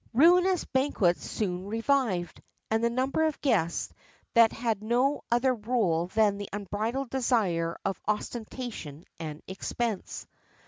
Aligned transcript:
Ruinous 0.15 0.65
banquets 0.65 1.29
soon 1.29 1.67
revived, 1.67 2.41
and 2.71 2.83
the 2.83 2.89
number 2.89 3.25
of 3.25 3.39
guests 3.39 3.93
had 4.35 4.81
no 4.81 5.21
other 5.31 5.53
rule 5.53 6.07
than 6.07 6.39
the 6.39 6.49
unbridled 6.51 7.11
desire 7.11 7.77
of 7.85 8.01
ostentation 8.07 9.05
and 9.19 9.43
expense. 9.47 10.25